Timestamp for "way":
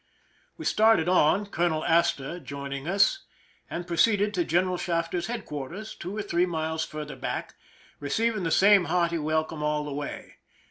9.93-10.37